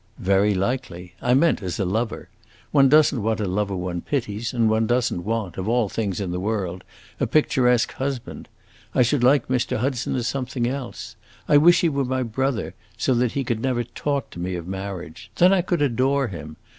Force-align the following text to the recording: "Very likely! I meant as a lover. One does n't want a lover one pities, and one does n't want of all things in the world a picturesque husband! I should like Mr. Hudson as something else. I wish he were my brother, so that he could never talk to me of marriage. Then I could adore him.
"Very 0.17 0.55
likely! 0.55 1.13
I 1.21 1.35
meant 1.35 1.61
as 1.61 1.77
a 1.79 1.85
lover. 1.85 2.27
One 2.71 2.89
does 2.89 3.13
n't 3.13 3.21
want 3.21 3.39
a 3.39 3.45
lover 3.45 3.75
one 3.75 4.01
pities, 4.01 4.51
and 4.51 4.67
one 4.67 4.87
does 4.87 5.13
n't 5.13 5.23
want 5.23 5.57
of 5.59 5.69
all 5.69 5.89
things 5.89 6.19
in 6.19 6.31
the 6.31 6.39
world 6.39 6.83
a 7.19 7.27
picturesque 7.27 7.91
husband! 7.93 8.49
I 8.95 9.03
should 9.03 9.23
like 9.23 9.47
Mr. 9.47 9.77
Hudson 9.77 10.15
as 10.15 10.25
something 10.25 10.65
else. 10.65 11.15
I 11.47 11.57
wish 11.57 11.81
he 11.81 11.89
were 11.89 12.03
my 12.03 12.23
brother, 12.23 12.73
so 12.97 13.13
that 13.13 13.33
he 13.33 13.43
could 13.43 13.61
never 13.61 13.83
talk 13.83 14.31
to 14.31 14.39
me 14.39 14.55
of 14.55 14.67
marriage. 14.67 15.29
Then 15.35 15.53
I 15.53 15.61
could 15.61 15.83
adore 15.83 16.29
him. 16.29 16.57